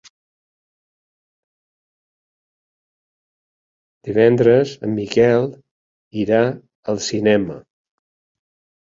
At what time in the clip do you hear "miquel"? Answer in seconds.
5.01-5.45